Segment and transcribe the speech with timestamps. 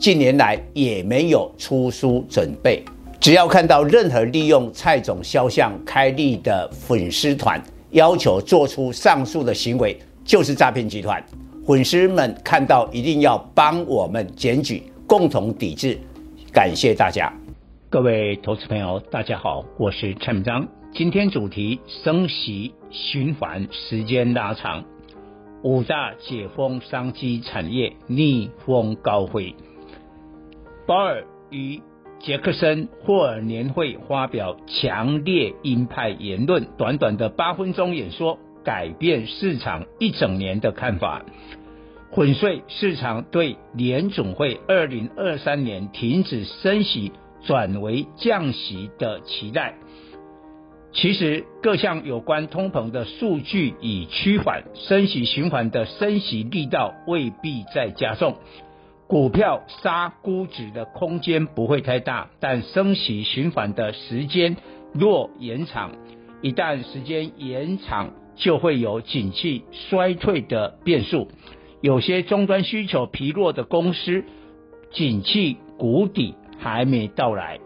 [0.00, 2.82] 近年来也没有出书准备。
[3.20, 11.22] 只要看到任何利用蔡总肖像开立的粉丝团，要求做出上述的行为，就是诈骗集团。
[11.66, 15.98] 粉丝们看到一定要帮我们检举，共同抵制。
[16.50, 17.30] 感谢大家。
[17.90, 20.66] 各位投资朋友，大家好，我是蔡明彰。
[20.94, 24.82] 今天主题：升息循环时间拉长，
[25.62, 29.54] 五大解封商机产业逆风高飞。
[30.90, 31.80] 鲍尔与
[32.18, 41.22] 杰克森霍尔年会发表强烈鹰派言论，短短的八分钟演说，改变市场一整年的看法，
[42.10, 47.12] 粉碎市场对联总会二零二三年停止升息。
[47.44, 49.76] 转为降息的期待，
[50.92, 58.34] 其实各项有关通膨的数据已趋缓，升息循环的升息力道未必再加重，
[59.10, 64.56] 股票杀估值的空间不会太大，但升息循环的时间
[64.94, 65.90] 若延长，
[66.40, 71.28] 一旦时间延长，就会有景气衰退的变数，
[71.82, 74.24] 有些终端需求疲弱的公司，
[74.92, 76.36] 景气谷底。
[76.62, 77.58] 还没到来。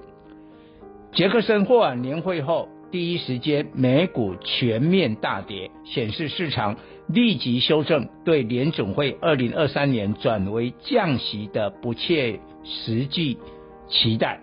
[1.12, 6.76] 杰克森霍尔年会后，第一时间美股全面大跌，显示市场
[7.08, 13.38] 立即修正对联总会二零二三年转为降息的不切实际
[13.88, 14.40] 期待。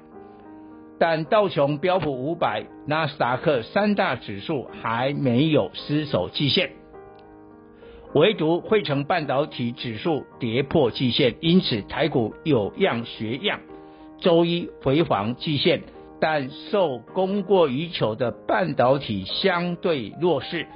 [0.99, 6.73] 但道琼标普五百、纳斯达克三大指数还没有失守季线，
[8.13, 13.61] 唯独费城半导体指数跌破季线，因此台股有样学样。
[14.19, 15.81] 周一回防季线，
[16.21, 20.67] 但受供过于求的半导体相对弱势，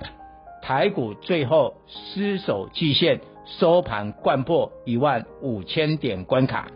[0.63, 6.71] 台股最后失守季线，收盘掼破一万五千点关卡，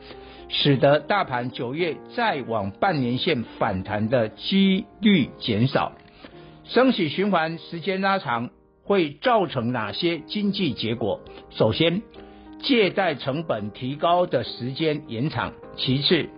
[0.50, 5.94] 使得大盘九月再往半年线反弹的几率减少。
[6.66, 8.52] 升息循环时间拉长
[8.84, 11.22] 会造成哪些经济结果？
[11.50, 12.04] 首先，
[12.62, 16.30] 借贷成本提高的时间延长；其次，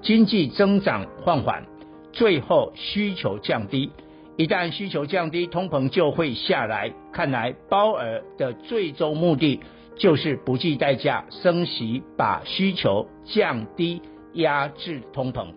[0.00, 1.64] 经济增长放缓，
[2.12, 3.90] 最后需求降低。
[4.36, 6.92] 一旦需求降低，通膨就会下来。
[7.12, 9.60] 看来鲍尔的最终目的
[9.96, 14.00] 就是不计代价升息，把需求降低，
[14.32, 15.48] 压制通膨。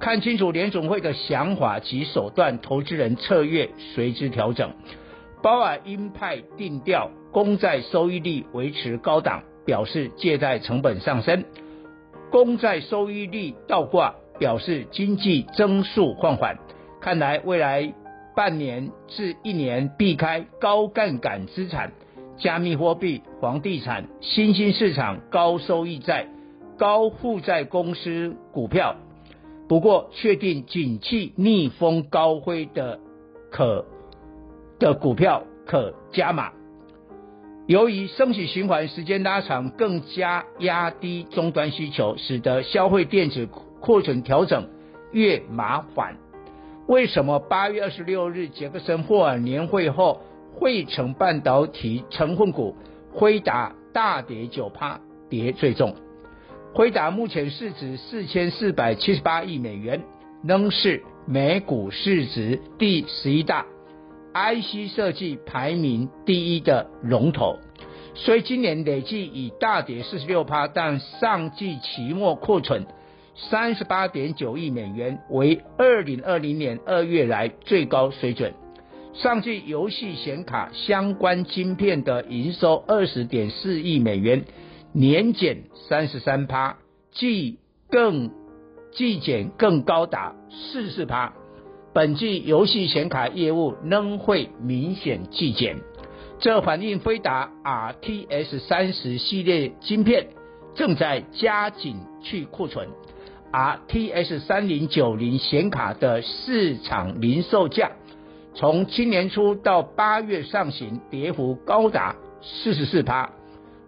[0.00, 4.72] 看清楚联总会的想法及手段，投资人策略随之调整。
[5.42, 11.44] 鲍尔鹰派定调，公债收益率维持高档，表示借贷成本上升。
[12.30, 16.56] 公债收益率倒挂，表示经济增速放缓。
[17.00, 17.92] 看来未来
[18.34, 21.92] 半年至一年避开高杠杆资产、
[22.36, 26.26] 加密货币、房地产、新兴市场、高收益债、
[26.76, 28.96] 高负债公司股票。
[29.68, 32.98] 不过，确定景气逆风高飞的
[33.50, 33.84] 可
[34.78, 36.52] 的股票可加码。
[37.66, 43.46] 由于升息循环时间拉长，更加压低终端需求，使得消费电子
[43.80, 44.68] 库存调整
[45.12, 46.16] 越麻烦。
[46.86, 50.22] 为什么八月二十六日杰克森霍尔年会后，
[50.58, 52.74] 费城半导体成分股
[53.12, 55.94] 辉达大跌九趴，跌最重？
[56.74, 60.02] 辉达目前市值四千四百七十八亿美元，
[60.42, 63.66] 仍是美股市值第十一大。
[64.34, 67.56] IC 设计排名第一的龙头，
[68.14, 72.86] 虽今年累计已大跌四十六趴，但上季期末库存
[73.38, 78.52] 三十八点九亿美元，为二零二零年二月来最高水准。
[79.14, 84.44] 上季游戏显卡相关晶片的营收二十点四亿美元，
[84.92, 86.78] 年减三十三趴，
[87.12, 88.30] 季更
[88.92, 91.32] 季减更高达四十趴。
[91.94, 95.76] 本季游戏显卡业务仍会明显季减，
[96.40, 100.26] 这反映飞达 RTX 三十系列晶片
[100.74, 102.88] 正在加紧去库存
[103.52, 107.90] ，RTX 三零九零显卡的市场零售价
[108.54, 113.30] 从今年初到八月上旬跌幅高达四十四趴，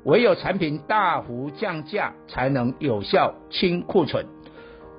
[0.05, 4.27] 唯有产品大幅降价，才能有效清库存。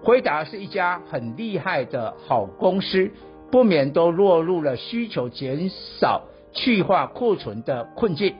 [0.04, 3.12] 辉达是一家很厉害的好公司，
[3.52, 6.24] 不免都落入了需求减少、
[6.54, 8.36] 去化库存的困境。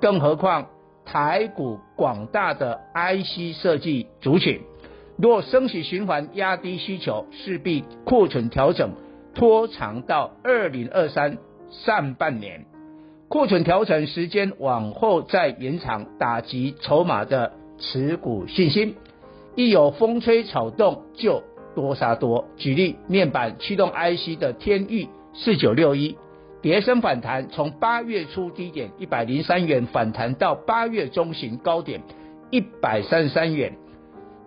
[0.00, 0.66] 更何况
[1.04, 4.60] 台股广大的 IC 设计族群，
[5.20, 8.92] 若升息循环压低需求，势必库存调整
[9.34, 11.36] 拖长到二零二三
[11.70, 12.64] 上半年。
[13.28, 18.96] 库存调整时间往后再延长，打击筹码的持股信心。
[19.56, 21.42] 一有风吹草动就
[21.74, 22.46] 多杀多。
[22.56, 26.16] 举例，面板驱动 IC 的天钰四九六一。
[26.62, 32.02] 跌升反弹，从八月初低点一百零三元反弹到八月中旬高点
[32.50, 33.74] 一百三十三元，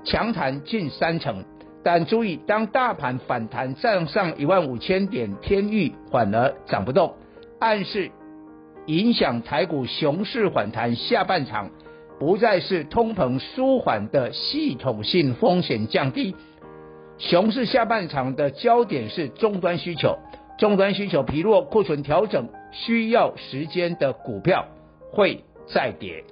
[0.03, 1.43] 强弹近三成。
[1.83, 7.15] 但注意，当大盘反弹站上一万五千点，天域反而涨不动，
[7.59, 8.09] 暗示
[8.85, 11.71] 影响台股熊市反弹下半场
[12.19, 16.35] 不再是通膨舒缓的系统性风险降低，
[17.17, 20.17] 熊市下半场的焦点是终端需求。
[20.57, 24.67] 终端需求疲弱，库存调整需要时间的股票
[25.11, 26.23] 会再跌。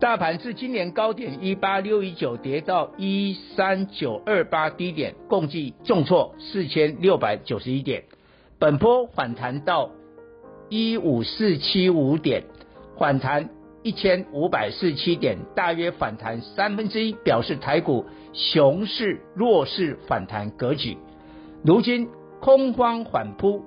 [0.00, 8.04] 大盘自今年高点一八六一九跌到一三九二八低点，共计重挫四千六百九十一点。
[8.58, 9.90] 本波反弹到
[10.68, 12.44] 一五四七五点，
[12.98, 13.48] 反弹
[13.82, 20.96] 一千五百四十七点，大约反弹三分之一，表示台股熊市弱势反弹格局。
[21.64, 22.08] 如今。
[22.40, 23.64] 空方反扑，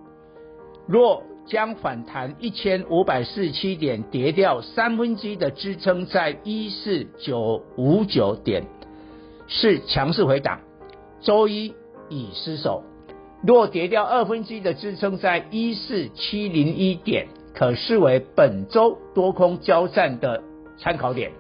[0.86, 8.66] 若将反弹一千五百四十七点跌掉三分之一的支撑在一四九五九点，
[9.48, 10.60] 是强势回档，
[11.22, 11.74] 周一
[12.10, 12.84] 已失守。
[13.42, 20.44] 若跌掉二分之一的支撑在一四七零一点，可视为本周多空交战的
[20.78, 21.32] 参考点。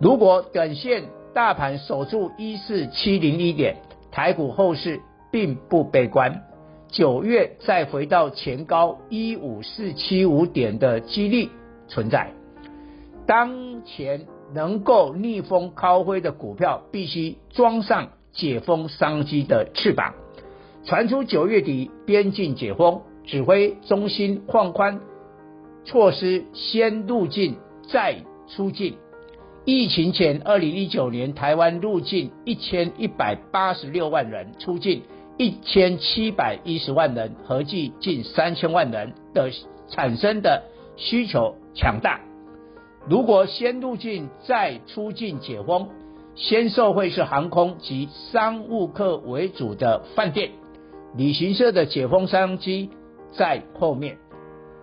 [0.00, 1.04] 如果短线
[1.34, 3.76] 大盘守住一四七零一点，
[4.10, 5.00] 台股后市。
[5.30, 6.40] 并不悲观，
[6.90, 11.50] 九月再回到前高一五四七五点的几率
[11.86, 12.32] 存在。
[13.26, 20.14] 当前能够逆风高飞的股票，必须装上解封商机的翅膀。
[20.84, 25.00] 传出九月底边境解封，指挥中心放宽
[25.84, 27.56] 措施，先入境
[27.90, 28.94] 再出境。
[29.66, 35.02] 疫情前，二零一九年台湾入境一千一百八十六万人，出境。
[35.38, 39.52] 一千七百一十万人，合计近三千万人的
[39.88, 40.64] 产生的
[40.96, 42.18] 需求强大。
[43.08, 45.90] 如果先入境再出境解封，
[46.34, 50.50] 先受惠是航空及商务客为主的饭店、
[51.16, 52.90] 旅行社的解封商机
[53.30, 54.18] 在后面。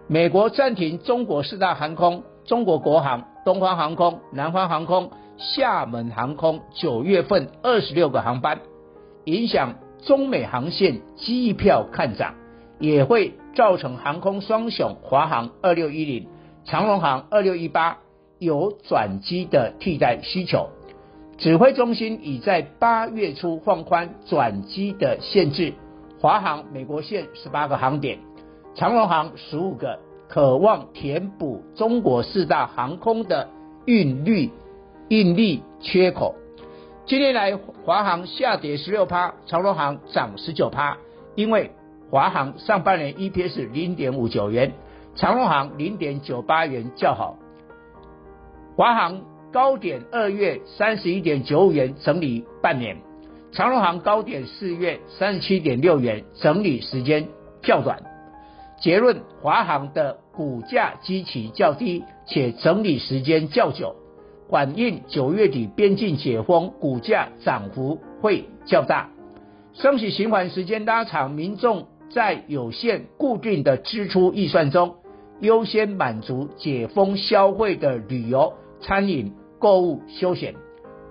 [0.07, 8.61] 美国暂停中国四大航空：中国国航、东方航空、南方航空、厦门航空，九月份二十六个航班，
[9.25, 9.75] 影响。
[10.05, 12.35] 中美航线机票看涨，
[12.79, 16.27] 也会造成航空双雄华航二六一零、
[16.63, 17.97] 长荣航二六一八
[18.37, 20.69] 有转机的替代需求。
[21.37, 25.73] 指挥中心已在八月初放宽转机的限制，
[26.21, 28.19] 华航美国线十八个航点，
[28.75, 29.99] 长荣航十五个，
[30.29, 33.49] 渴望填补中国四大航空的
[33.85, 34.51] 运力
[35.09, 36.35] 运力缺口。
[37.07, 40.97] 今年来，华航下跌十六趴，长荣航涨十九趴。
[41.35, 41.69] 因为
[42.09, 44.73] 华航上半年 EPS 零点五九元，
[45.13, 47.37] 长荣航零点九八元较好。
[48.75, 49.21] 华航
[49.51, 52.95] 高点二月三十一点九五元，整理半年；
[53.51, 57.27] 长荣航高点四月三十七点六元，整理时间
[57.61, 58.01] 较短。
[58.81, 63.95] 结论：华航的股价基期较低，且整理时间较久。
[64.49, 69.09] 反映九月底边境解封，股价涨幅会较大。
[69.73, 74.95] 升息循环时间拉长，民众在有限固定的支出预算中，
[75.41, 80.53] 优先满足解封消费的旅游、餐饮、购物、休闲。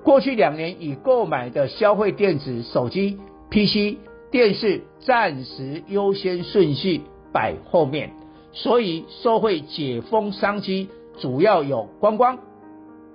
[0.02, 3.18] 过去两年已购买的消费电子、手机、
[3.50, 3.98] PC、
[4.30, 7.00] 电视，暂时优先顺序
[7.32, 8.12] 摆后面。
[8.52, 10.88] 所以社会解封商机，
[11.18, 12.38] 主要有观光。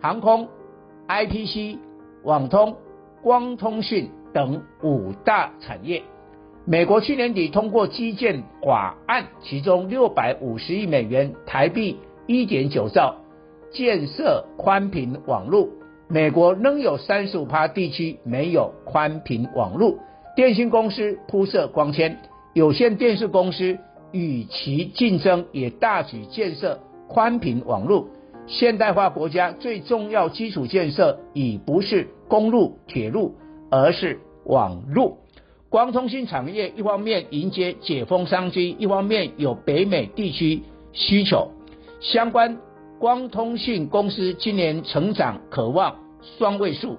[0.01, 0.47] 航空、
[1.07, 1.77] IPC、
[2.23, 2.77] 网通、
[3.21, 6.03] 光通讯等五大产业。
[6.65, 13.15] 美国去年底通过基建法案，其中六百五十亿美元（台币一点九兆）
[13.71, 15.67] 建设宽频网络。
[16.07, 19.97] 美国仍有三十五趴地区没有宽频网络。
[20.35, 22.17] 电信公司铺设光纤，
[22.53, 23.77] 有线电视公司
[24.11, 28.07] 与其竞争，也大举建设宽频网络。
[28.49, 33.35] 现代化国家最重要基础建设已不是公路、铁路，
[33.69, 35.17] 而是网路。
[35.69, 40.63] 光通信产业一方面迎接解封商机，一方面有北美地区
[40.93, 41.51] 需求。
[42.01, 42.57] 相关
[42.97, 45.95] 光通信公司今年成长可望
[46.39, 46.97] 双位数。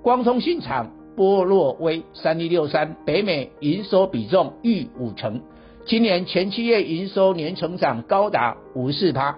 [0.00, 5.42] 光通信厂波洛威三一六三北美营收比重逾五成，
[5.84, 9.36] 今年前七月营收年成长高达五十四趴。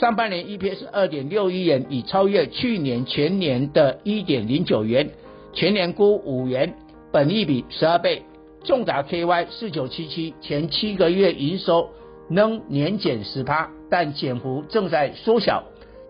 [0.00, 5.08] 上半年 EPS 二点六一元，已超越去年全年的一点零九元，
[5.52, 6.74] 全年估五元。
[7.12, 8.22] 本益比十二倍，
[8.64, 11.90] 重达 KY 四九七七前七个月营收
[12.28, 15.62] 仍年减十趴，但减幅正在缩小。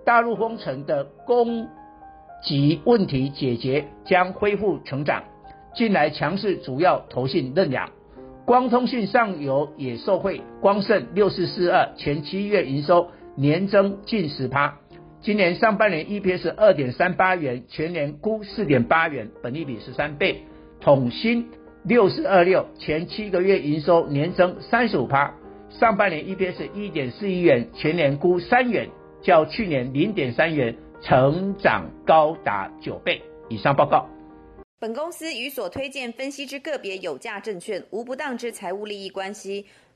[0.06, 1.68] 大陆封城的供
[2.42, 5.24] 给问题解决，将恢复成长。
[5.74, 7.90] 近来强势主要投信认养，
[8.46, 10.40] 光通讯上游也受惠。
[10.62, 14.78] 光胜六四四二前七月营收年增近十趴，
[15.20, 20.42] 今年上半年 EPS 二点三八元，全年估四点八元，本益比十三倍。
[20.80, 21.48] 统新
[21.82, 25.34] 六四二六前七个月营收年增三十五趴，
[25.68, 28.88] 上半年 EPS 一点四一元，全年估三元，
[29.20, 33.20] 较去年零点三元成长高达九倍。
[33.48, 34.08] 以上报告。
[34.78, 39.64] 本公司与所推荐分析之个别有价证券无不当之财务利益关系。